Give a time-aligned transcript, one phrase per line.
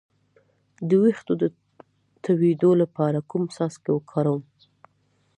[0.87, 1.43] د ویښتو د
[2.23, 4.41] تویدو لپاره کوم څاڅکي وکاروم؟